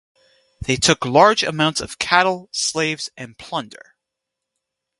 [0.65, 3.95] They took large amounts of cattle, slaves and plunder.